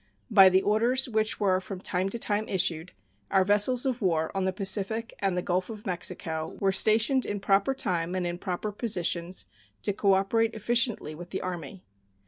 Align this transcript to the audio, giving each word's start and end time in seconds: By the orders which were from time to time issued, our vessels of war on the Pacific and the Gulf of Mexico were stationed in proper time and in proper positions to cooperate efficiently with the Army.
By 0.31 0.49
the 0.49 0.63
orders 0.63 1.07
which 1.07 1.39
were 1.39 1.59
from 1.61 1.79
time 1.79 2.09
to 2.09 2.17
time 2.17 2.49
issued, 2.49 2.91
our 3.29 3.45
vessels 3.45 3.85
of 3.85 4.01
war 4.01 4.31
on 4.35 4.45
the 4.45 4.51
Pacific 4.51 5.13
and 5.19 5.37
the 5.37 5.43
Gulf 5.43 5.69
of 5.69 5.85
Mexico 5.85 6.57
were 6.59 6.71
stationed 6.71 7.23
in 7.23 7.39
proper 7.39 7.75
time 7.75 8.15
and 8.15 8.25
in 8.25 8.39
proper 8.39 8.71
positions 8.71 9.45
to 9.83 9.93
cooperate 9.93 10.55
efficiently 10.55 11.13
with 11.13 11.29
the 11.29 11.41
Army. 11.41 11.83